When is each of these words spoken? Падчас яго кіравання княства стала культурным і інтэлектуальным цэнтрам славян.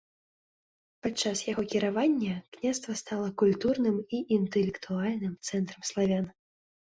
Падчас 1.07 1.41
яго 1.51 1.63
кіравання 1.73 2.33
княства 2.55 2.95
стала 3.01 3.29
культурным 3.43 3.97
і 4.19 4.21
інтэлектуальным 4.39 5.33
цэнтрам 5.51 5.81
славян. 5.93 6.25